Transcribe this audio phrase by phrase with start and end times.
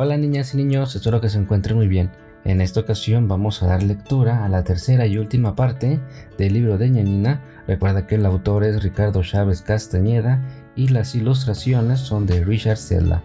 [0.00, 2.12] Hola niñas y niños, espero que se encuentren muy bien.
[2.44, 5.98] En esta ocasión vamos a dar lectura a la tercera y última parte
[6.38, 7.42] del libro de Ñanina.
[7.66, 10.40] Recuerda que el autor es Ricardo Chávez Castañeda
[10.76, 13.24] y las ilustraciones son de Richard Sella.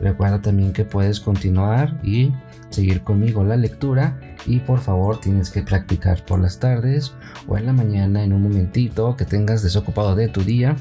[0.00, 2.32] Recuerda también que puedes continuar y
[2.70, 4.16] seguir conmigo la lectura
[4.46, 7.14] y por favor tienes que practicar por las tardes
[7.48, 10.76] o en la mañana en un momentito que tengas desocupado de tu día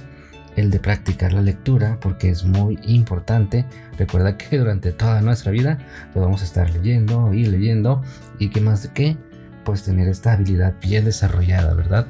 [0.56, 3.66] el de practicar la lectura porque es muy importante.
[3.98, 5.78] Recuerda que durante toda nuestra vida
[6.14, 8.02] podemos estar leyendo y leyendo
[8.40, 9.18] y que más de qué,
[9.64, 12.08] pues tener esta habilidad bien desarrollada, ¿verdad?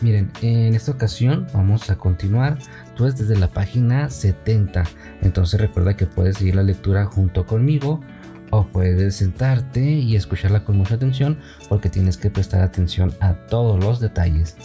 [0.00, 2.58] Miren, en esta ocasión vamos a continuar
[2.96, 4.84] pues desde la página 70.
[5.22, 8.00] Entonces recuerda que puedes seguir la lectura junto conmigo
[8.50, 13.82] o puedes sentarte y escucharla con mucha atención porque tienes que prestar atención a todos
[13.82, 14.56] los detalles.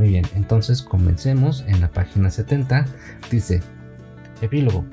[0.00, 2.86] Muy bien, entonces comencemos en la página 70.
[3.30, 3.60] Dice,
[4.40, 4.86] epílogo.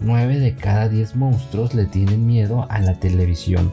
[0.00, 3.72] 9 de cada 10 monstruos le tienen miedo a la televisión.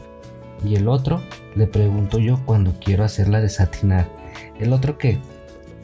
[0.64, 1.20] ¿Y el otro?
[1.56, 4.08] Le pregunto yo cuando quiero hacerla desatinar.
[4.60, 5.18] ¿El otro qué?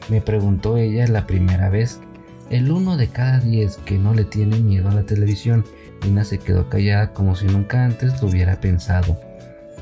[0.07, 1.99] Me preguntó ella la primera vez.
[2.49, 5.65] El uno de cada 10 que no le tiene miedo a la televisión.
[6.05, 9.19] Nina se quedó callada como si nunca antes lo hubiera pensado.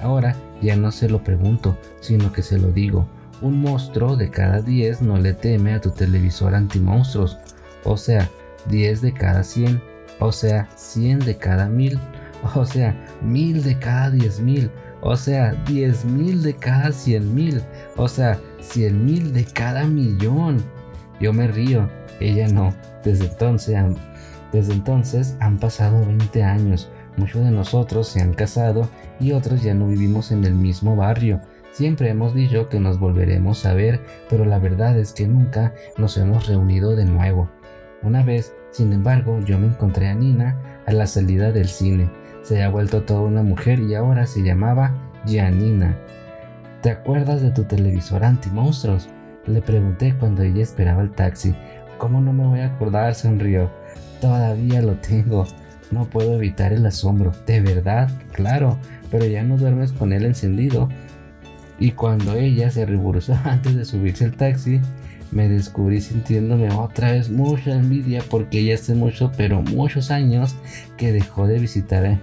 [0.02, 3.08] Ahora ya no se lo pregunto, sino que se lo digo.
[3.42, 7.38] Un monstruo de cada 10 no le teme a tu televisor antimonstruos.
[7.84, 8.30] O sea,
[8.70, 9.82] 10 de cada 100.
[10.20, 12.00] O sea, 100 de cada 1000.
[12.56, 14.70] O sea, 1000 de cada 10.000.
[15.02, 17.62] O sea, 10.000 de cada 100.000.
[17.96, 20.64] O sea, 100.000 de cada millón.
[21.20, 22.74] Yo me río, ella no.
[23.04, 23.96] Desde entonces, han,
[24.52, 26.90] desde entonces han pasado 20 años.
[27.16, 28.88] Muchos de nosotros se han casado
[29.20, 31.42] y otros ya no vivimos en el mismo barrio.
[31.78, 36.18] Siempre hemos dicho que nos volveremos a ver, pero la verdad es que nunca nos
[36.18, 37.52] hemos reunido de nuevo.
[38.02, 42.10] Una vez, sin embargo, yo me encontré a Nina a la salida del cine.
[42.42, 44.96] Se ha vuelto toda una mujer y ahora se llamaba
[45.28, 45.96] Gianina.
[46.82, 49.08] ¿Te acuerdas de tu televisor anti-monstruos?
[49.46, 51.54] Le pregunté cuando ella esperaba el taxi.
[52.00, 53.14] ¿Cómo no me voy a acordar?
[53.14, 53.70] sonrió.
[54.20, 55.46] Todavía lo tengo.
[55.92, 57.34] No puedo evitar el asombro.
[57.46, 58.10] ¿De verdad?
[58.32, 58.80] Claro,
[59.12, 60.90] pero ya no duermes con él encendido.
[61.80, 64.82] Y cuando ella se ruborizó antes de subirse al taxi,
[65.32, 70.56] me descubrí sintiéndome otra vez mucha envidia porque ella hace mucho, pero muchos años
[70.98, 72.20] que dejó de visitar,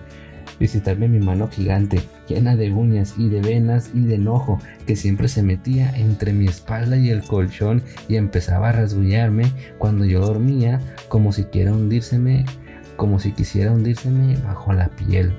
[0.59, 5.29] visitarme mi mano gigante, llena de uñas y de venas y de enojo, que siempre
[5.29, 9.45] se metía entre mi espalda y el colchón y empezaba a rasguñarme
[9.79, 12.47] cuando yo dormía, como si quiera hundírseme,
[12.97, 15.35] como si quisiera hundírseme bajo la piel.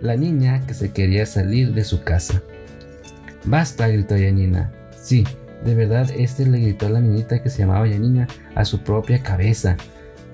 [0.00, 2.42] La niña que se quería salir de su casa.
[3.46, 4.72] Basta, gritó Yanina.
[5.00, 5.24] Sí,
[5.64, 9.22] de verdad, este le gritó a la niñita que se llamaba Yanina a su propia
[9.22, 9.76] cabeza.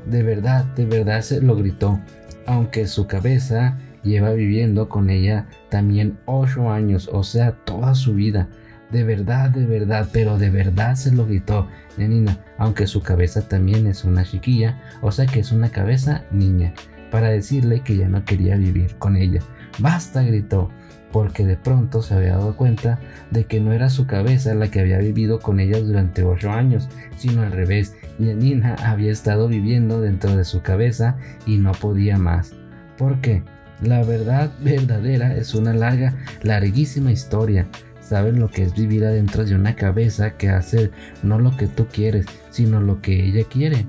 [0.07, 2.01] De verdad, de verdad se lo gritó,
[2.47, 8.49] aunque su cabeza lleva viviendo con ella también ocho años, o sea, toda su vida.
[8.91, 11.69] De verdad, de verdad, pero de verdad se lo gritó
[11.99, 16.75] Yanina, aunque su cabeza también es una chiquilla, o sea que es una cabeza niña,
[17.11, 19.41] para decirle que ya no quería vivir con ella.
[19.79, 20.71] Basta, gritó
[21.13, 22.99] porque de pronto se había dado cuenta
[23.31, 26.89] de que no era su cabeza la que había vivido con ella durante ocho años,
[27.17, 32.19] sino al revés, y Nina había estado viviendo dentro de su cabeza y no podía
[32.19, 32.55] más.
[32.97, 33.43] ¿Por qué?
[33.83, 37.67] La verdad verdadera es una larga, larguísima historia.
[38.01, 40.91] Saben lo que es vivir adentro de una cabeza que hace
[41.23, 43.87] no lo que tú quieres, sino lo que ella quiere.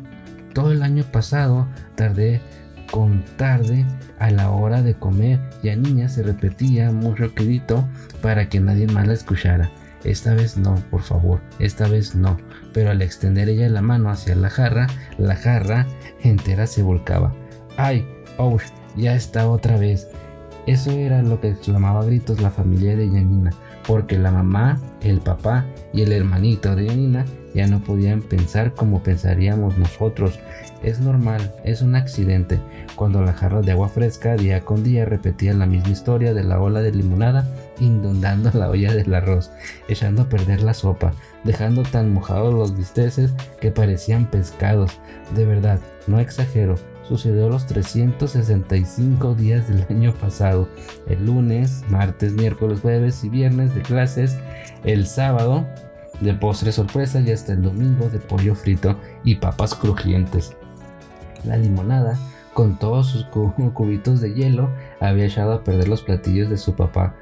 [0.54, 2.42] Todo el año pasado tardé
[2.94, 3.88] con tarde
[4.20, 7.90] a la hora de comer y a niña se repetía mucho quedito
[8.22, 9.72] para que nadie más la escuchara.
[10.04, 12.38] Esta vez no, por favor, esta vez no.
[12.72, 14.86] Pero al extender ella la mano hacia la jarra,
[15.18, 15.88] la jarra
[16.22, 17.34] entera se volcaba.
[17.78, 18.06] ¡Ay!
[18.38, 18.60] ¡Oh!
[18.96, 20.08] Ya está otra vez.
[20.68, 23.50] Eso era lo que exclamaba a gritos la familia de Yanina,
[23.88, 27.26] porque la mamá, el papá y el hermanito de Yanina
[27.56, 30.40] ya no podían pensar como pensaríamos nosotros.
[30.84, 32.60] Es normal, es un accidente.
[32.96, 36.60] Cuando la jarra de agua fresca día con día repetía la misma historia de la
[36.60, 37.48] ola de limonada
[37.80, 39.52] inundando la olla del arroz,
[39.88, 41.14] echando a perder la sopa,
[41.44, 45.00] dejando tan mojados los bisteces que parecían pescados.
[45.36, 46.76] De verdad, no exagero,
[47.08, 50.68] sucedió los 365 días del año pasado.
[51.08, 54.38] El lunes, martes, miércoles, jueves y viernes de clases.
[54.84, 55.66] El sábado
[56.20, 60.56] de postre sorpresa y hasta el domingo de pollo frito y papas crujientes.
[61.44, 62.18] La limonada,
[62.54, 63.26] con todos sus
[63.74, 64.70] cubitos de hielo,
[65.00, 67.16] había echado a perder los platillos de su papá,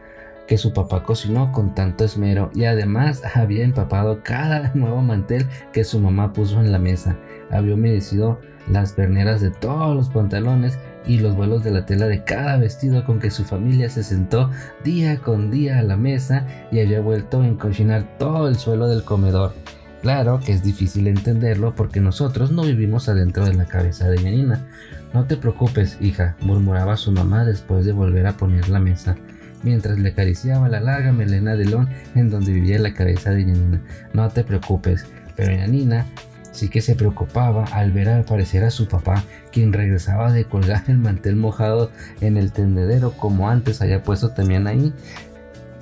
[0.48, 5.84] que su papá cocinó con tanto esmero y además había empapado cada nuevo mantel que
[5.84, 7.16] su mamá puso en la mesa.
[7.50, 8.40] Había humedecido
[8.70, 13.04] las perneras de todos los pantalones y los vuelos de la tela de cada vestido
[13.06, 14.52] con que su familia se sentó
[14.84, 19.04] día con día a la mesa y había vuelto a encochinar todo el suelo del
[19.04, 19.54] comedor.
[20.02, 24.66] Claro que es difícil entenderlo porque nosotros no vivimos adentro de la cabeza de Yanina.
[25.14, 29.16] No te preocupes, hija, murmuraba su mamá después de volver a poner la mesa
[29.64, 33.82] mientras le acariciaba la larga melena de lón en donde vivía la cabeza de Yanina.
[34.14, 35.06] No te preocupes,
[35.36, 36.08] pero Yanina
[36.52, 40.98] sí que se preocupaba al ver aparecer a su papá, quien regresaba de colgar el
[40.98, 44.94] mantel mojado en el tendedero como antes había puesto también ahí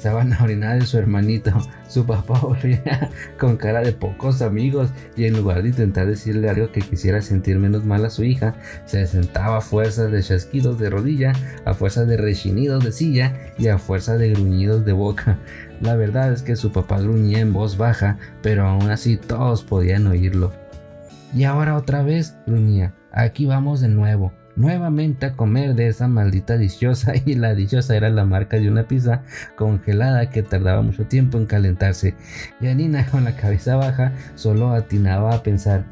[0.06, 1.52] a orinar de su hermanito.
[1.90, 2.40] Su papá
[3.40, 7.58] con cara de pocos amigos y en lugar de intentar decirle algo que quisiera sentir
[7.58, 8.54] menos mal a su hija,
[8.86, 11.34] se sentaba a fuerza de chasquidos de rodilla,
[11.66, 15.40] a fuerza de rechinidos de silla y a fuerza de gruñidos de boca.
[15.82, 20.06] La verdad es que su papá gruñía en voz baja, pero aún así todos podían
[20.06, 20.54] oírlo.
[21.34, 26.58] Y ahora otra vez, gruñía, aquí vamos de nuevo nuevamente a comer de esa maldita
[26.58, 29.24] dichosa y la dichosa era la marca de una pizza
[29.56, 32.14] congelada que tardaba mucho tiempo en calentarse.
[32.62, 35.86] Y Anina con la cabeza baja solo atinaba a pensar,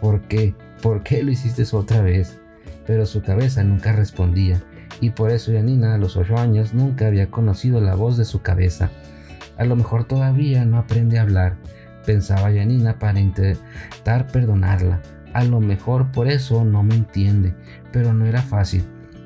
[0.00, 0.54] ¿por qué?
[0.82, 2.38] ¿Por qué lo hiciste otra vez?
[2.86, 4.60] Pero su cabeza nunca respondía
[5.00, 8.42] y por eso Yanina a los ocho años nunca había conocido la voz de su
[8.42, 8.90] cabeza.
[9.56, 11.56] A lo mejor todavía no aprende a hablar,
[12.04, 15.00] pensaba Yanina para intentar perdonarla,
[15.32, 17.54] a lo mejor por eso no me entiende,
[17.92, 18.84] pero no era fácil.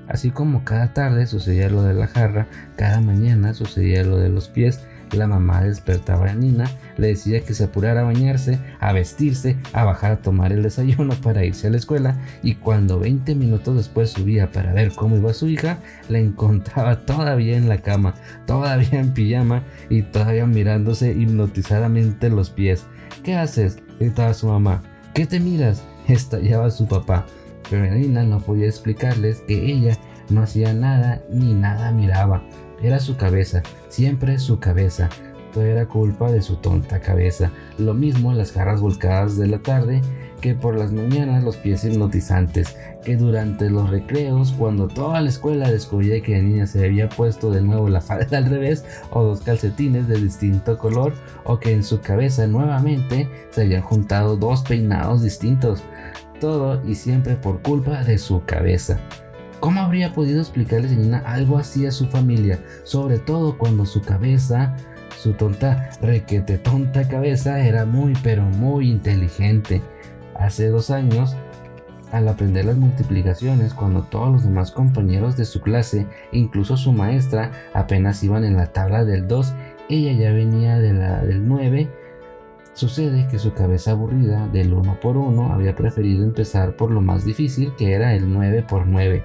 [0.08, 2.46] Así como cada tarde sucedía lo de la jarra,
[2.76, 4.80] cada mañana sucedía lo de los pies,
[5.12, 9.84] la mamá despertaba a Nina, le decía que se apurara a bañarse, a vestirse, a
[9.84, 14.10] bajar a tomar el desayuno para irse a la escuela y cuando 20 minutos después
[14.10, 15.78] subía para ver cómo iba su hija,
[16.08, 18.14] la encontraba todavía en la cama,
[18.46, 22.86] todavía en pijama y todavía mirándose hipnotizadamente los pies.
[23.22, 23.78] ¿Qué haces?
[24.00, 24.82] gritaba su mamá.
[25.14, 25.84] ¿Qué te miras?
[26.08, 27.26] Estallaba su papá,
[27.70, 29.98] pero Nina no podía explicarles que ella
[30.30, 32.42] no hacía nada ni nada miraba.
[32.82, 35.08] Era su cabeza, siempre su cabeza.
[35.52, 37.50] Todo era culpa de su tonta cabeza.
[37.78, 40.00] Lo mismo las jarras volcadas de la tarde,
[40.40, 45.70] que por las mañanas los pies hipnotizantes, que durante los recreos, cuando toda la escuela
[45.70, 49.40] descubría que la niña se había puesto de nuevo la falda al revés o dos
[49.40, 51.12] calcetines de distinto color,
[51.44, 55.82] o que en su cabeza nuevamente se habían juntado dos peinados distintos.
[56.40, 58.98] Todo y siempre por culpa de su cabeza.
[59.62, 62.58] ¿Cómo habría podido explicarle Nina algo así a su familia?
[62.82, 64.74] Sobre todo cuando su cabeza,
[65.18, 69.80] su tonta, requete tonta cabeza era muy pero muy inteligente.
[70.34, 71.36] Hace dos años,
[72.10, 77.50] al aprender las multiplicaciones, cuando todos los demás compañeros de su clase, incluso su maestra,
[77.72, 79.54] apenas iban en la tabla del 2,
[79.88, 81.88] ella ya venía de la del 9.
[82.74, 87.24] Sucede que su cabeza aburrida del 1 por 1 había preferido empezar por lo más
[87.24, 89.24] difícil que era el 9 por 9.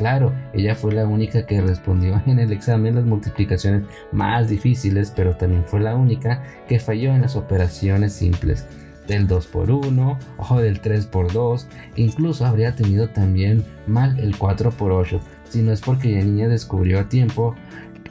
[0.00, 3.82] Claro, ella fue la única que respondió en el examen las multiplicaciones
[4.12, 8.64] más difíciles, pero también fue la única que falló en las operaciones simples
[9.06, 11.66] del 2 por 1 o del 3 por 2
[11.96, 16.48] incluso habría tenido también mal el 4 por 8 si no es porque la niña
[16.48, 17.56] descubrió a tiempo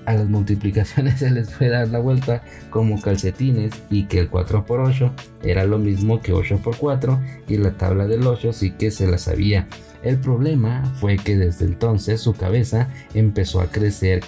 [0.05, 4.65] a las multiplicaciones se les fue dar la vuelta como calcetines y que el 4
[4.65, 8.71] por 8 era lo mismo que 8 por 4 y la tabla del 8 sí
[8.71, 9.67] que se la sabía.
[10.03, 14.21] El problema fue que desde entonces su cabeza empezó a crecer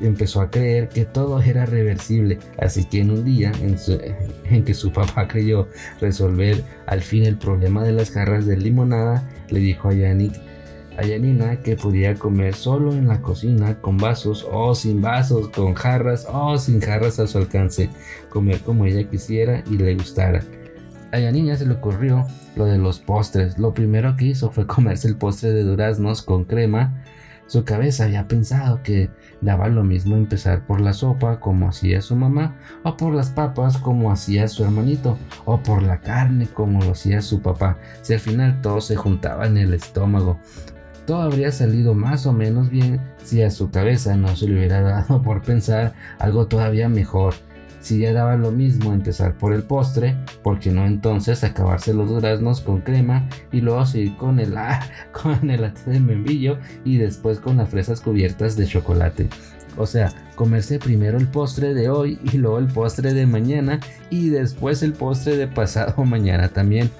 [0.00, 4.92] empezó a creer que todo era reversible, así que en un día en, que su
[4.92, 5.68] papá creyó
[6.00, 10.34] resolver al fin el problema de las jarras de limonada, le dijo a Yannick
[10.96, 15.74] a Yanina que podía comer solo en la cocina con vasos o sin vasos, con
[15.74, 17.88] jarras o sin jarras a su alcance,
[18.28, 20.42] comer como ella quisiera y le gustara.
[21.12, 22.26] A Yanina se le ocurrió
[22.56, 23.58] lo de los postres.
[23.58, 27.02] Lo primero que hizo fue comerse el postre de duraznos con crema
[27.50, 32.14] su cabeza había pensado que daba lo mismo empezar por la sopa como hacía su
[32.14, 36.92] mamá, o por las papas como hacía su hermanito, o por la carne como lo
[36.92, 40.38] hacía su papá, si al final todo se juntaba en el estómago.
[41.08, 44.80] Todo habría salido más o menos bien si a su cabeza no se le hubiera
[44.82, 47.34] dado por pensar algo todavía mejor
[47.80, 52.60] si ya daba lo mismo empezar por el postre, porque no entonces acabarse los duraznos
[52.60, 54.80] con crema y luego seguir con el, ah,
[55.12, 59.28] con el de membrillo y después con las fresas cubiertas de chocolate.
[59.80, 64.28] O sea, comerse primero el postre de hoy y luego el postre de mañana y
[64.28, 66.90] después el postre de pasado mañana también.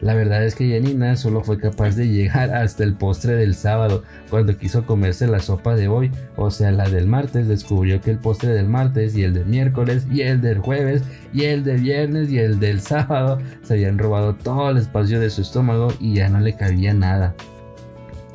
[0.00, 4.04] La verdad es que Janina solo fue capaz de llegar hasta el postre del sábado.
[4.30, 8.18] Cuando quiso comerse la sopa de hoy, o sea, la del martes, descubrió que el
[8.18, 11.02] postre del martes y el del miércoles y el del jueves
[11.32, 15.30] y el del viernes y el del sábado se habían robado todo el espacio de
[15.30, 17.34] su estómago y ya no le cabía nada.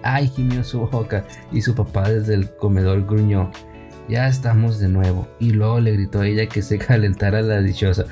[0.01, 0.27] ¡Ay!
[0.27, 3.50] gimió su boca y su papá desde el comedor gruñó.
[4.10, 5.27] Ya estamos de nuevo.
[5.39, 8.05] Y luego le gritó a ella que se calentara la dichosa.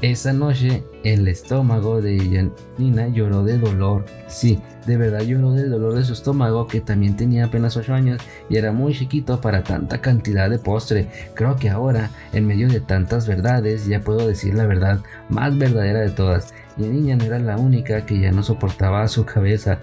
[0.00, 4.04] Esa noche el estómago de Nina lloró de dolor.
[4.28, 8.22] Sí, de verdad lloró de dolor de su estómago que también tenía apenas 8 años
[8.48, 11.08] y era muy chiquito para tanta cantidad de postre.
[11.34, 15.98] Creo que ahora, en medio de tantas verdades, ya puedo decir la verdad más verdadera
[16.00, 16.54] de todas.
[16.78, 19.80] La niña no era la única que ya no soportaba su cabeza.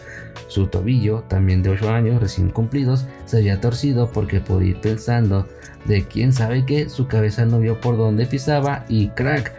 [0.48, 5.48] Su tobillo, también de 8 años recién cumplidos, se había torcido porque por ir pensando
[5.86, 9.52] de quién sabe qué, su cabeza no vio por dónde pisaba y crack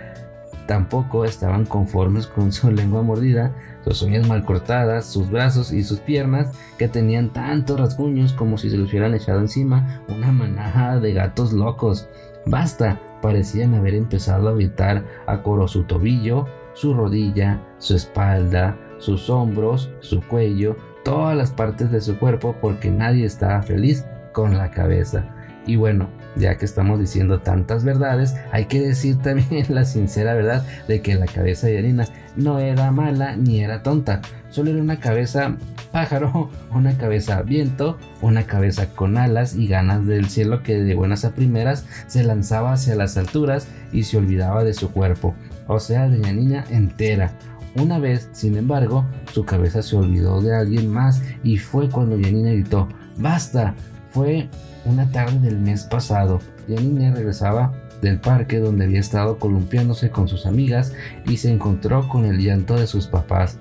[0.66, 3.52] Tampoco estaban conformes con su lengua mordida,
[3.84, 8.68] sus uñas mal cortadas, sus brazos y sus piernas que tenían tantos rasguños como si
[8.68, 12.08] se les hubieran echado encima una manada de gatos locos.
[12.46, 19.30] Basta, parecían haber empezado a gritar a coro su tobillo, su rodilla, su espalda, sus
[19.30, 24.70] hombros, su cuello, todas las partes de su cuerpo porque nadie estaba feliz con la
[24.70, 25.26] cabeza.
[25.66, 30.64] Y bueno, ya que estamos diciendo tantas verdades, hay que decir también la sincera verdad
[30.88, 32.06] de que la cabeza de Arina
[32.36, 34.20] no era mala ni era tonta,
[34.50, 35.56] solo era una cabeza
[35.90, 41.24] pájaro, una cabeza viento, una cabeza con alas y ganas del cielo que de buenas
[41.24, 45.34] a primeras se lanzaba hacia las alturas y se olvidaba de su cuerpo,
[45.66, 47.32] o sea, de la niña entera.
[47.74, 49.04] Una vez, sin embargo,
[49.34, 53.74] su cabeza se olvidó de alguien más y fue cuando Janina gritó, ¡Basta!
[54.16, 54.48] Fue
[54.86, 56.40] una tarde del mes pasado.
[56.68, 60.94] La niña regresaba del parque donde había estado columpiándose con sus amigas
[61.26, 63.58] y se encontró con el llanto de sus papás.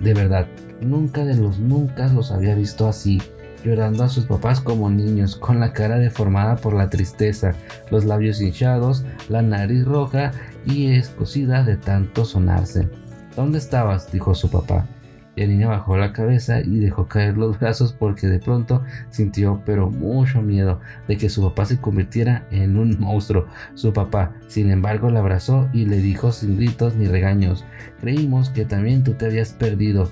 [0.00, 0.46] De verdad,
[0.80, 3.20] nunca de los nunca los había visto así,
[3.62, 7.52] llorando a sus papás como niños, con la cara deformada por la tristeza,
[7.90, 10.32] los labios hinchados, la nariz roja
[10.64, 12.88] y escocida de tanto sonarse.
[13.36, 14.10] ¿Dónde estabas?
[14.10, 14.86] dijo su papá.
[15.38, 19.62] Y la niña bajó la cabeza y dejó caer los brazos porque de pronto sintió
[19.64, 23.46] pero mucho miedo de que su papá se convirtiera en un monstruo.
[23.74, 27.64] Su papá, sin embargo, la abrazó y le dijo sin gritos ni regaños,
[28.00, 30.10] creímos que también tú te habías perdido.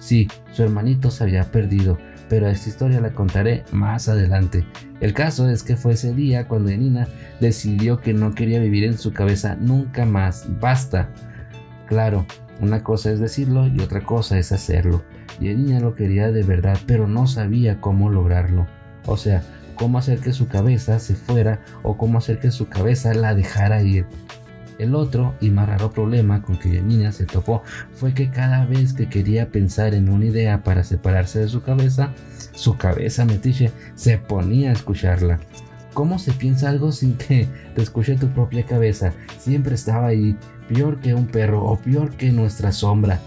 [0.00, 4.64] Sí, su hermanito se había perdido, pero esta historia la contaré más adelante.
[5.00, 7.06] El caso es que fue ese día cuando Nina
[7.38, 10.46] decidió que no quería vivir en su cabeza nunca más.
[10.58, 11.08] Basta.
[11.86, 12.26] Claro,
[12.60, 15.02] una cosa es decirlo y otra cosa es hacerlo.
[15.40, 18.66] Y el niña lo quería de verdad, pero no sabía cómo lograrlo.
[19.06, 19.42] O sea,
[19.74, 23.82] cómo hacer que su cabeza se fuera o cómo hacer que su cabeza la dejara
[23.82, 24.06] ir.
[24.78, 27.62] El otro y más raro problema con que niña se topó
[27.92, 32.14] fue que cada vez que quería pensar en una idea para separarse de su cabeza,
[32.52, 35.38] su cabeza metiche se ponía a escucharla.
[36.00, 39.12] ¿Cómo se piensa algo sin que te escuche tu propia cabeza?
[39.38, 40.34] Siempre estaba ahí,
[40.66, 43.20] peor que un perro o peor que nuestra sombra.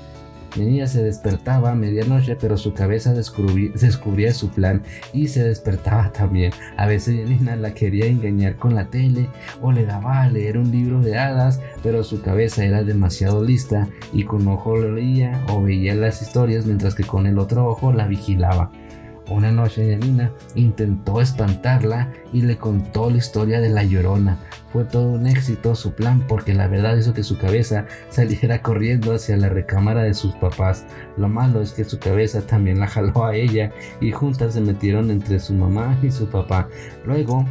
[0.55, 4.81] Mi niña se despertaba a medianoche, pero su cabeza descubría, su plan
[5.13, 6.51] y se despertaba también.
[6.75, 9.29] A veces Nina la quería engañar con la tele
[9.61, 13.87] o le daba a leer un libro de hadas, pero su cabeza era demasiado lista
[14.13, 17.93] y con un ojo leía o veía las historias mientras que con el otro ojo
[17.93, 18.71] la vigilaba.
[19.29, 24.37] Una noche Yanina intentó espantarla y le contó la historia de la llorona.
[24.73, 29.13] Fue todo un éxito su plan porque la verdad hizo que su cabeza saliera corriendo
[29.13, 30.85] hacia la recámara de sus papás.
[31.15, 35.09] Lo malo es que su cabeza también la jaló a ella y juntas se metieron
[35.09, 36.67] entre su mamá y su papá.
[37.05, 37.45] Luego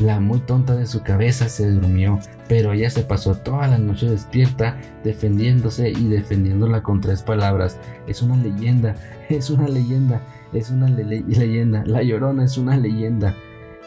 [0.00, 4.10] la muy tonta de su cabeza se durmió, pero ella se pasó toda la noche
[4.10, 7.78] despierta defendiéndose y defendiéndola con tres palabras.
[8.06, 8.94] Es una leyenda,
[9.30, 10.20] es una leyenda
[10.58, 13.34] es una leyenda, La Llorona es una leyenda.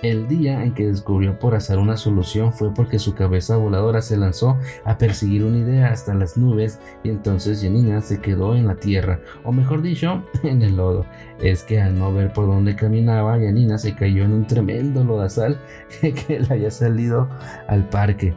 [0.01, 4.15] El día en que descubrió por hacer una solución fue porque su cabeza voladora se
[4.15, 8.75] lanzó a perseguir una idea hasta las nubes y entonces Janina se quedó en la
[8.75, 11.05] tierra, o mejor dicho, en el lodo.
[11.41, 15.59] Es que al no ver por dónde caminaba, Janina se cayó en un tremendo lodazal
[16.01, 17.27] que le había salido
[17.67, 18.33] al parque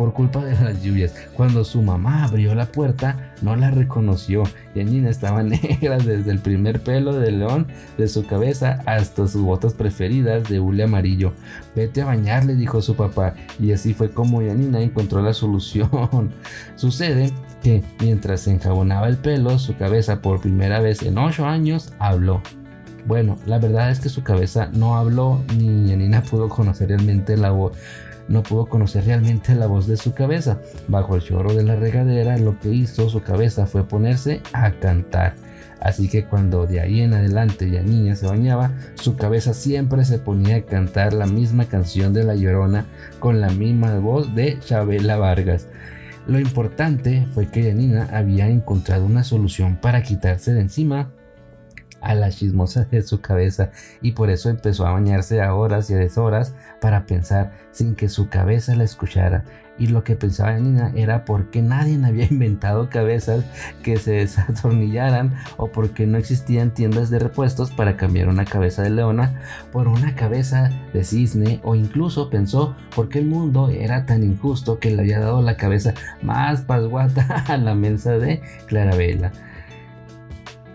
[0.00, 1.12] por culpa de las lluvias.
[1.34, 4.44] Cuando su mamá abrió la puerta, no la reconoció.
[4.74, 7.66] Yanina estaba negra desde el primer pelo de león
[7.98, 11.34] de su cabeza hasta sus botas preferidas de hule amarillo.
[11.76, 15.90] Vete a bañar, le dijo su papá, y así fue como Yanina encontró la solución.
[16.76, 17.30] Sucede
[17.62, 22.40] que mientras se enjabonaba el pelo, su cabeza por primera vez en 8 años habló.
[23.04, 27.50] Bueno, la verdad es que su cabeza no habló ni Yanina pudo conocer realmente la
[27.50, 27.72] voz
[28.30, 30.60] no pudo conocer realmente la voz de su cabeza.
[30.88, 35.34] Bajo el chorro de la regadera, lo que hizo su cabeza fue ponerse a cantar.
[35.80, 40.18] Así que cuando de ahí en adelante la niña se bañaba, su cabeza siempre se
[40.18, 42.86] ponía a cantar la misma canción de La Llorona
[43.18, 45.66] con la misma voz de Chabela Vargas.
[46.26, 51.10] Lo importante fue que Yanina había encontrado una solución para quitarse de encima
[52.00, 53.70] a la chismosa de su cabeza
[54.02, 58.08] y por eso empezó a bañarse a horas y a deshoras para pensar sin que
[58.08, 59.44] su cabeza la escuchara.
[59.78, 63.44] Y lo que pensaba Nina era por qué nadie había inventado cabezas
[63.82, 68.82] que se desatornillaran o por qué no existían tiendas de repuestos para cambiar una cabeza
[68.82, 69.40] de leona
[69.72, 74.78] por una cabeza de cisne o incluso pensó por qué el mundo era tan injusto
[74.78, 79.32] que le había dado la cabeza más pasguata a la mensa de Clarabella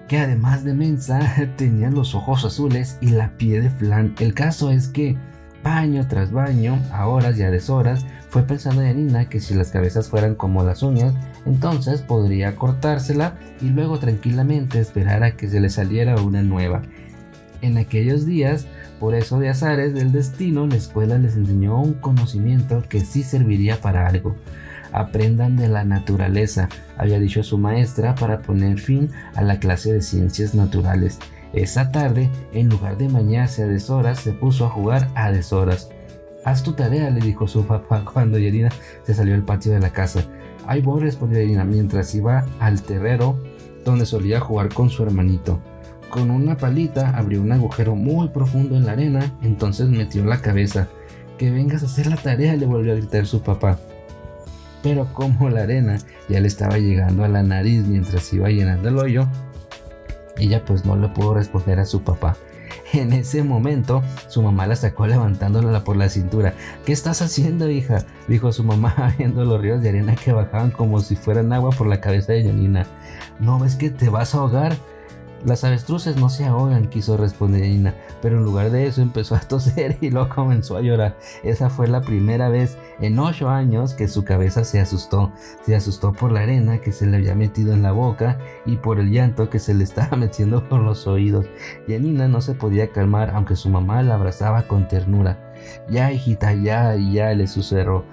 [0.08, 1.20] que además de mensa
[1.58, 4.16] tenía los ojos azules y la piel de flan.
[4.20, 5.18] El caso es que
[5.64, 10.10] baño tras baño, a horas y a deshoras, fue pensando Yanina que si las cabezas
[10.10, 11.14] fueran como las uñas,
[11.46, 16.84] entonces podría cortársela y luego tranquilamente esperar a que se le saliera una nueva.
[17.62, 18.68] En aquellos días,
[19.00, 23.82] por eso de azares del destino, la escuela les enseñó un conocimiento que sí serviría
[23.82, 24.36] para algo
[24.96, 30.02] aprendan de la naturaleza, había dicho su maestra para poner fin a la clase de
[30.02, 31.20] ciencias naturales.
[31.54, 35.90] Esa tarde, en lugar de bañarse a deshoras, se puso a jugar a deshoras.
[36.46, 38.70] Haz tu tarea, le dijo su papá cuando Yerina
[39.04, 40.24] se salió al patio de la casa.
[40.66, 43.38] Ahí voy, respondió Yerina mientras iba al terrero
[43.84, 45.60] donde solía jugar con su hermanito.
[46.10, 50.88] Con una palita abrió un agujero muy profundo en la arena, entonces metió la cabeza.
[51.38, 53.78] Que vengas a hacer la tarea, le volvió a gritar su papá
[54.86, 55.98] pero como la arena
[56.30, 59.28] ya le estaba llegando a la nariz mientras iba llenando el hoyo,
[60.38, 62.38] ella pues no le pudo responder a su papá.
[62.94, 66.54] En ese momento, su mamá la sacó levantándola por la cintura.
[66.86, 68.06] ¿Qué estás haciendo, hija?
[68.28, 71.88] dijo su mamá viendo los ríos de arena que bajaban como si fueran agua por
[71.88, 72.86] la cabeza de Janina.
[73.40, 74.78] ¿No ves que te vas a ahogar?
[75.44, 79.40] Las avestruces no se ahogan, quiso responder Nina, pero en lugar de eso empezó a
[79.48, 81.18] toser y luego comenzó a llorar.
[81.44, 85.32] Esa fue la primera vez en ocho años que su cabeza se asustó.
[85.66, 89.00] Se asustó por la arena que se le había metido en la boca y por
[89.00, 91.46] el llanto que se le estaba metiendo por los oídos.
[91.88, 95.38] Y Nina no se podía calmar aunque su mamá la abrazaba con ternura.
[95.90, 98.06] Ya, hijita, ya, ya, le susurró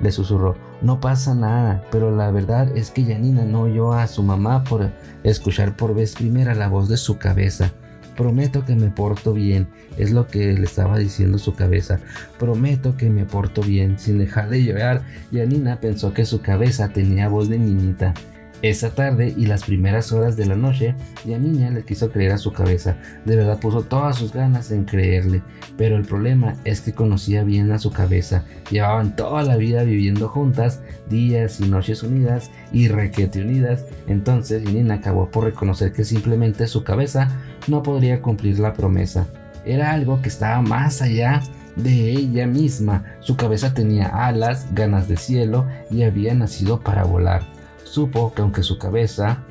[0.00, 0.56] le susurró.
[0.82, 4.90] No pasa nada, pero la verdad es que Janina no oyó a su mamá por
[5.24, 7.72] escuchar por vez primera la voz de su cabeza.
[8.16, 12.00] Prometo que me porto bien, es lo que le estaba diciendo su cabeza.
[12.38, 13.98] Prometo que me porto bien.
[13.98, 18.12] Sin dejar de llorar, Janina pensó que su cabeza tenía voz de niñita.
[18.62, 20.94] Esa tarde y las primeras horas de la noche,
[21.24, 22.96] la niña le quiso creer a su cabeza.
[23.24, 25.42] De verdad puso todas sus ganas en creerle.
[25.78, 28.44] Pero el problema es que conocía bien a su cabeza.
[28.70, 33.86] Llevaban toda la vida viviendo juntas, días y noches unidas y requete unidas.
[34.08, 37.30] Entonces Janina acabó por reconocer que simplemente su cabeza
[37.66, 39.26] no podría cumplir la promesa.
[39.64, 41.40] Era algo que estaba más allá
[41.76, 43.04] de ella misma.
[43.20, 47.59] Su cabeza tenía alas, ganas de cielo y había nacido para volar.
[47.90, 49.42] Supo que aunque su cabeza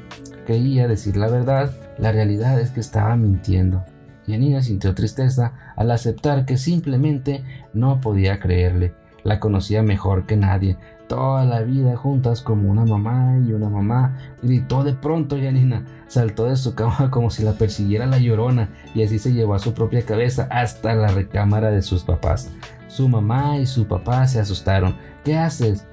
[0.46, 3.84] creía decir la verdad, la realidad es que estaba mintiendo.
[4.28, 8.94] Y Anina sintió tristeza al aceptar que simplemente no podía creerle.
[9.24, 10.78] La conocía mejor que nadie,
[11.10, 14.16] toda la vida juntas como una mamá y una mamá.
[14.42, 19.04] Gritó de pronto Yanina, saltó de su cama como si la persiguiera la llorona y
[19.04, 22.50] así se llevó a su propia cabeza hasta la recámara de sus papás.
[22.88, 24.96] Su mamá y su papá se asustaron.
[25.26, 25.86] ¿Qué haces?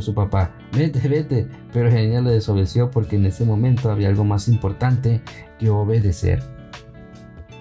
[0.00, 0.52] Su papá.
[0.72, 1.48] Vete, vete.
[1.72, 5.20] Pero Janina le desobedeció porque en ese momento había algo más importante
[5.58, 6.42] que obedecer.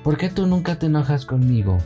[0.03, 1.77] ¿Por qué tú nunca te enojas conmigo?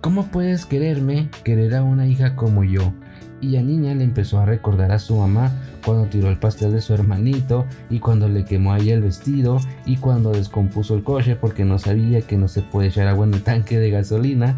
[0.00, 2.92] ¿Cómo puedes quererme, querer a una hija como yo?
[3.40, 5.52] Y la niña le empezó a recordar a su mamá
[5.84, 9.60] cuando tiró el pastel de su hermanito y cuando le quemó a ella el vestido
[9.86, 13.34] y cuando descompuso el coche porque no sabía que no se puede echar agua en
[13.34, 14.56] el tanque de gasolina.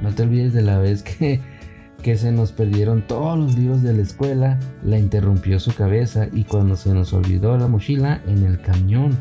[0.00, 1.40] No te olvides de la vez que
[2.02, 6.44] que se nos perdieron todos los libros de la escuela, la interrumpió su cabeza y
[6.44, 9.16] cuando se nos olvidó la mochila en el camión.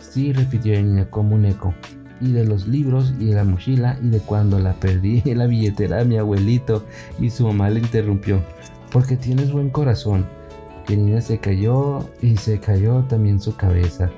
[0.00, 1.74] Sí, repitió la niña como un eco.
[2.20, 5.46] Y de los libros y de la mochila y de cuando la perdí en la
[5.46, 6.84] billetera de mi abuelito
[7.18, 8.40] y su mamá le interrumpió.
[8.92, 10.26] Porque tienes buen corazón.
[10.86, 14.10] Que niña se cayó y se cayó también su cabeza.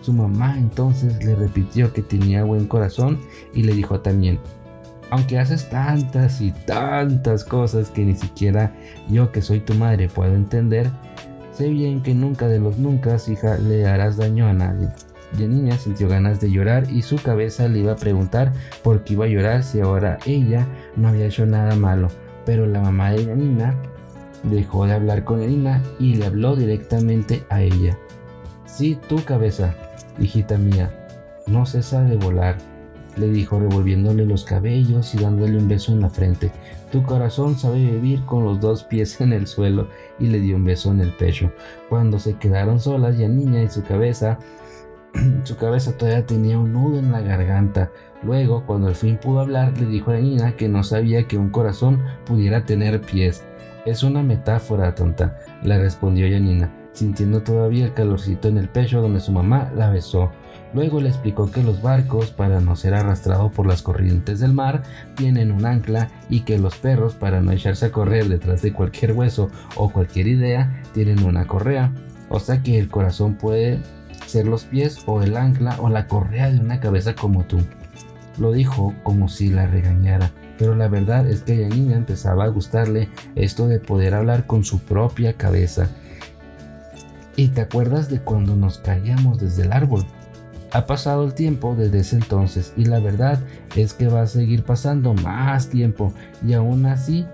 [0.00, 3.18] Su mamá entonces le repitió que tenía buen corazón
[3.54, 4.38] y le dijo también,
[5.10, 8.72] aunque haces tantas y tantas cosas que ni siquiera
[9.08, 10.90] yo que soy tu madre puedo entender,
[11.52, 14.88] sé bien que nunca de los nunca, hija, le harás daño a nadie.
[15.38, 19.12] Y niña sintió ganas de llorar y su cabeza le iba a preguntar por qué
[19.12, 20.66] iba a llorar si ahora ella
[20.96, 22.08] no había hecho nada malo.
[22.46, 23.74] Pero la mamá de Yanina
[24.44, 27.98] dejó de hablar con Yanina y le habló directamente a ella.
[28.64, 29.74] Sí, tu cabeza,
[30.18, 30.90] hijita mía,
[31.46, 32.56] no cesa de volar
[33.18, 36.50] le dijo revolviéndole los cabellos y dándole un beso en la frente.
[36.92, 40.64] Tu corazón sabe vivir con los dos pies en el suelo y le dio un
[40.64, 41.52] beso en el pecho.
[41.88, 44.38] Cuando se quedaron solas, ya niña y su cabeza
[45.44, 47.90] Su cabeza todavía tenía un nudo en la garganta.
[48.22, 51.50] Luego, cuando al fin pudo hablar, le dijo a Yanina que no sabía que un
[51.50, 53.44] corazón pudiera tener pies.
[53.86, 59.20] Es una metáfora, tonta, le respondió Yanina, sintiendo todavía el calorcito en el pecho donde
[59.20, 60.32] su mamá la besó.
[60.74, 64.82] Luego le explicó que los barcos, para no ser arrastrados por las corrientes del mar,
[65.14, 69.12] tienen un ancla y que los perros, para no echarse a correr detrás de cualquier
[69.12, 71.92] hueso o cualquier idea, tienen una correa.
[72.28, 73.80] O sea que el corazón puede
[74.26, 77.60] ser los pies o el ancla o la correa de una cabeza como tú.
[78.38, 82.44] Lo dijo como si la regañara, pero la verdad es que a la niña empezaba
[82.44, 85.88] a gustarle esto de poder hablar con su propia cabeza.
[87.38, 90.04] ¿Y te acuerdas de cuando nos caíamos desde el árbol?
[90.72, 93.38] Ha pasado el tiempo desde ese entonces y la verdad
[93.76, 96.12] es que va a seguir pasando más tiempo
[96.44, 97.26] y aún así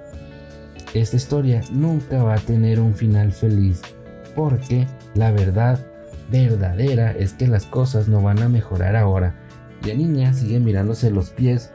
[0.93, 3.81] esta historia nunca va a tener un final feliz
[4.37, 5.81] porque la verdad
[6.31, 9.35] verdadera es que las cosas no van a mejorar ahora.
[9.87, 11.71] La niña sigue mirándose los pies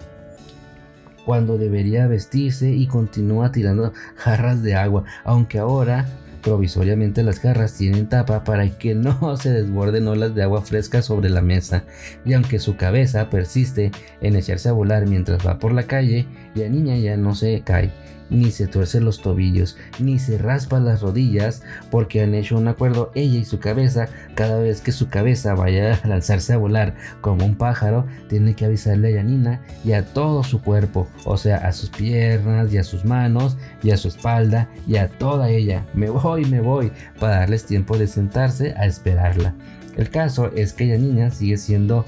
[1.26, 6.06] cuando debería vestirse y continúa tirando jarras de agua, aunque ahora
[6.42, 11.30] provisoriamente las jarras tienen tapa para que no se desborden olas de agua fresca sobre
[11.30, 11.84] la mesa,
[12.26, 16.26] y aunque su cabeza persiste en echarse a volar mientras va por la calle,
[16.56, 17.92] la niña ya no se cae
[18.30, 23.12] ni se tuerce los tobillos, ni se raspa las rodillas, porque han hecho un acuerdo
[23.16, 27.46] ella y su cabeza, cada vez que su cabeza vaya a lanzarse a volar como
[27.46, 31.72] un pájaro, tiene que avisarle a Yanina y a todo su cuerpo, o sea, a
[31.72, 35.86] sus piernas y a sus manos y a su espalda y a toda ella.
[35.94, 39.54] Me voy, me voy, para darles tiempo de sentarse a esperarla.
[39.98, 42.06] El caso es que Yanina sigue siendo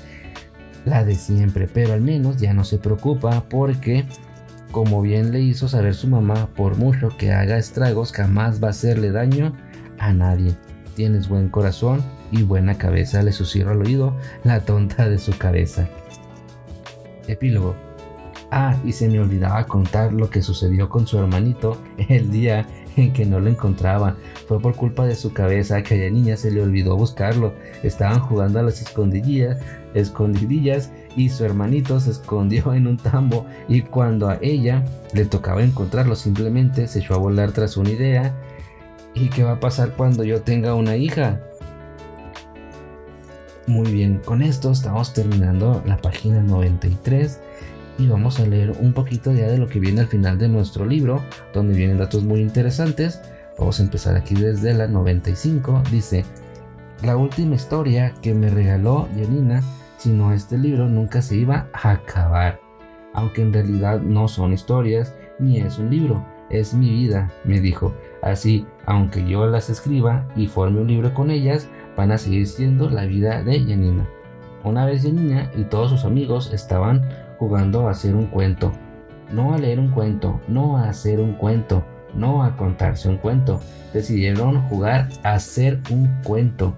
[0.86, 4.06] la de siempre, pero al menos ya no se preocupa porque
[4.72, 8.72] como bien le hizo saber su mamá, por mucho que haga estragos, jamás va a
[8.72, 9.54] hacerle daño
[10.00, 10.56] a nadie.
[10.96, 15.88] Tienes buen corazón y buena cabeza, le susurró al oído la tonta de su cabeza.
[17.28, 17.76] Epílogo.
[18.50, 22.68] Ah, y se me olvidaba contar lo que sucedió con su hermanito el día
[23.14, 24.16] que no lo encontraba.
[24.48, 27.54] Fue por culpa de su cabeza que a la niña se le olvidó buscarlo.
[27.84, 29.60] Estaban jugando a las escondidillas,
[29.94, 35.64] escondidillas y su hermanito se escondió en un tambo y cuando a ella le tocaba
[35.64, 38.34] encontrarlo simplemente se echó a volar tras una idea.
[39.14, 41.42] ¿Y qué va a pasar cuando yo tenga una hija?
[43.68, 47.40] Muy bien, con esto estamos terminando la página 93
[48.02, 50.86] y vamos a leer un poquito ya de lo que viene al final de nuestro
[50.86, 51.22] libro,
[51.54, 53.22] donde vienen datos muy interesantes.
[53.60, 55.84] Vamos a empezar aquí desde la 95.
[55.92, 56.26] Dice,
[57.04, 59.62] la última historia que me regaló Janina,
[59.98, 62.60] si no este libro nunca se iba a acabar.
[63.14, 67.94] Aunque en realidad no son historias, ni es un libro, es mi vida, me dijo.
[68.24, 72.90] Así, aunque yo las escriba y forme un libro con ellas, van a seguir siendo
[72.90, 74.08] la vida de Janina.
[74.64, 77.04] Una vez Janina y todos sus amigos estaban
[77.42, 78.72] jugando a hacer un cuento.
[79.34, 83.60] No a leer un cuento, no a hacer un cuento, no a contarse un cuento.
[83.94, 86.76] Decidieron jugar a hacer un cuento.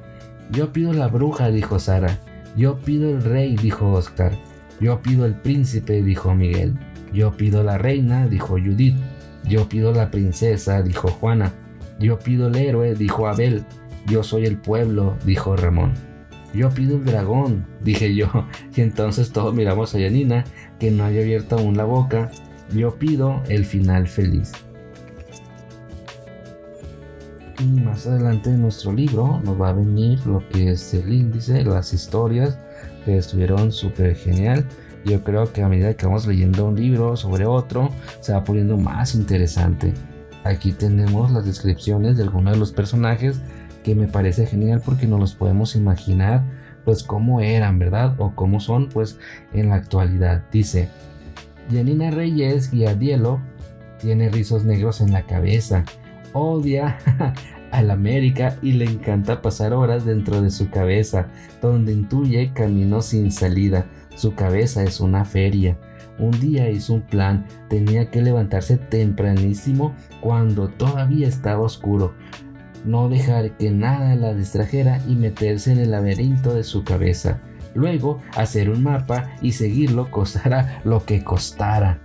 [0.51, 2.17] Yo pido la bruja, dijo Sara.
[2.55, 4.31] Yo pido el rey, dijo Oscar.
[4.79, 6.75] Yo pido el príncipe, dijo Miguel.
[7.11, 8.95] Yo pido la reina, dijo Judith.
[9.43, 11.51] Yo pido la princesa, dijo Juana.
[11.99, 13.65] Yo pido el héroe, dijo Abel.
[14.07, 16.12] Yo soy el pueblo, dijo Ramón.
[16.53, 18.27] Yo pido el dragón, dije yo,
[18.75, 20.43] y entonces todos miramos a Yanina,
[20.79, 22.29] que no había abierto aún la boca.
[22.73, 24.51] Yo pido el final feliz.
[27.59, 31.63] Y más adelante en nuestro libro nos va a venir lo que es el índice,
[31.63, 32.59] las historias
[33.05, 34.65] que estuvieron súper genial.
[35.05, 37.89] Yo creo que a medida que vamos leyendo un libro sobre otro,
[38.21, 39.93] se va poniendo más interesante.
[40.43, 43.39] Aquí tenemos las descripciones de algunos de los personajes
[43.83, 46.43] que me parece genial porque no los podemos imaginar
[46.85, 48.15] pues cómo eran, ¿verdad?
[48.17, 49.19] O cómo son pues
[49.53, 50.43] en la actualidad.
[50.51, 50.89] Dice,
[51.71, 53.39] Janina Reyes Guiadielo
[53.99, 55.85] tiene rizos negros en la cabeza,
[56.33, 56.97] odia
[57.71, 61.27] al América y le encanta pasar horas dentro de su cabeza,
[61.61, 63.85] donde intuye camino sin salida.
[64.15, 65.77] Su cabeza es una feria.
[66.19, 72.13] Un día hizo un plan, tenía que levantarse tempranísimo cuando todavía estaba oscuro
[72.85, 77.39] no dejar que nada la distrajera y meterse en el laberinto de su cabeza.
[77.75, 81.99] Luego hacer un mapa y seguirlo costara lo que costara.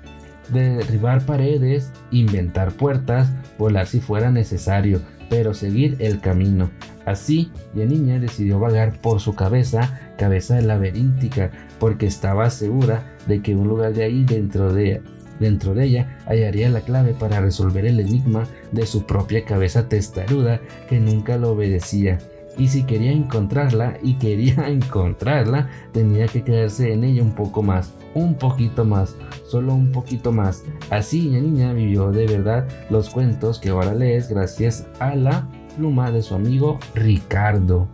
[0.50, 6.70] Derribar paredes, inventar puertas, volar si fuera necesario, pero seguir el camino.
[7.04, 13.54] Así, la niña decidió vagar por su cabeza, cabeza laberíntica, porque estaba segura de que
[13.54, 15.02] un lugar de ahí dentro de
[15.40, 20.60] Dentro de ella hallaría la clave para resolver el enigma de su propia cabeza testaruda
[20.88, 22.18] que nunca lo obedecía.
[22.56, 27.92] y si quería encontrarla y quería encontrarla, tenía que quedarse en ella un poco más,
[28.14, 29.14] un poquito más,
[29.46, 30.64] solo un poquito más.
[30.90, 35.46] Así la niña vivió de verdad los cuentos que ahora lees gracias a la
[35.76, 37.86] pluma de su amigo Ricardo.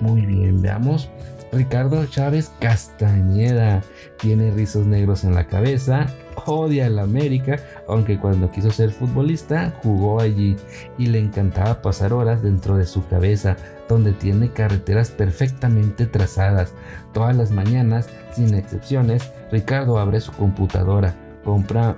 [0.00, 1.08] Muy bien, veamos.
[1.56, 3.82] Ricardo Chávez Castañeda
[4.18, 6.06] tiene rizos negros en la cabeza,
[6.44, 7.56] odia la América,
[7.88, 10.56] aunque cuando quiso ser futbolista jugó allí
[10.98, 13.56] y le encantaba pasar horas dentro de su cabeza,
[13.88, 16.74] donde tiene carreteras perfectamente trazadas.
[17.14, 21.96] Todas las mañanas, sin excepciones, Ricardo abre su computadora, compra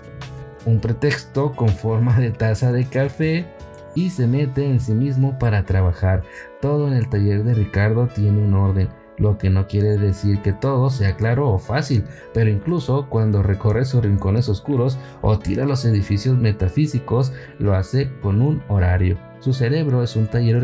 [0.67, 3.45] un pretexto con forma de taza de café
[3.97, 6.23] y se mete en sí mismo para trabajar.
[6.61, 8.89] Todo en el taller de Ricardo tiene un orden
[9.19, 12.05] lo que no quiere decir que todo sea claro o fácil,
[12.35, 18.43] pero incluso cuando recorre sus rincones oscuros o tira los edificios metafísicos, lo hace con
[18.43, 19.19] un horario.
[19.41, 20.57] Su cerebro es un taller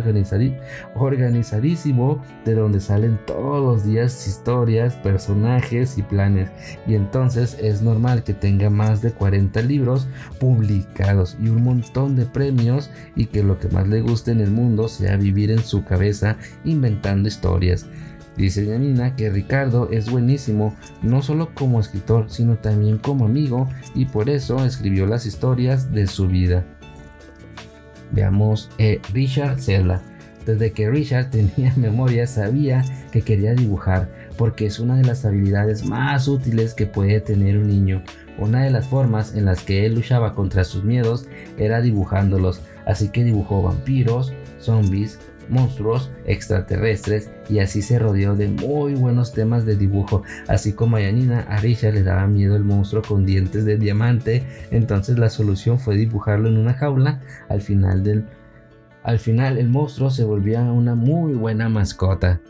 [0.95, 6.51] organizadísimo de donde salen todos los días historias, personajes y planes.
[6.87, 10.09] Y entonces es normal que tenga más de 40 libros
[10.41, 14.51] publicados y un montón de premios y que lo que más le guste en el
[14.51, 17.87] mundo sea vivir en su cabeza inventando historias.
[18.37, 24.07] Dice Yanina que Ricardo es buenísimo, no solo como escritor, sino también como amigo, y
[24.07, 26.65] por eso escribió las historias de su vida.
[28.11, 30.03] Veamos eh, Richard Zelda.
[30.47, 35.85] Desde que Richard tenía memoria sabía que quería dibujar, porque es una de las habilidades
[35.85, 38.03] más útiles que puede tener un niño.
[38.37, 43.11] Una de las formas en las que él luchaba contra sus miedos era dibujándolos, así
[43.11, 49.77] que dibujó vampiros, zombies, monstruos extraterrestres y así se rodeó de muy buenos temas de
[49.77, 50.23] dibujo.
[50.49, 54.45] Así como a Yanina, a Richard le daba miedo el monstruo con dientes de diamante,
[54.71, 57.21] entonces la solución fue dibujarlo en una jaula.
[57.49, 58.25] Al final del
[59.03, 62.41] al final el monstruo se volvía una muy buena mascota.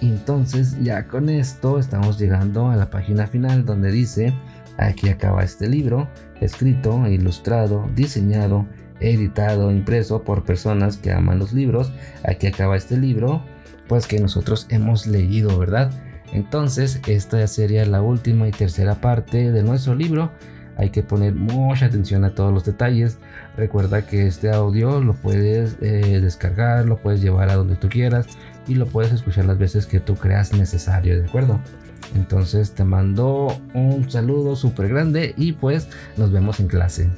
[0.00, 4.32] Entonces ya con esto estamos llegando a la página final donde dice
[4.78, 6.08] aquí acaba este libro,
[6.40, 8.66] escrito, ilustrado, diseñado
[9.00, 11.92] editado, impreso por personas que aman los libros.
[12.24, 13.42] Aquí acaba este libro,
[13.88, 15.90] pues que nosotros hemos leído, ¿verdad?
[16.32, 20.32] Entonces, esta sería la última y tercera parte de nuestro libro.
[20.76, 23.18] Hay que poner mucha atención a todos los detalles.
[23.56, 28.26] Recuerda que este audio lo puedes eh, descargar, lo puedes llevar a donde tú quieras
[28.68, 31.60] y lo puedes escuchar las veces que tú creas necesario, ¿de acuerdo?
[32.14, 37.08] Entonces te mando un saludo súper grande y pues nos vemos en clase.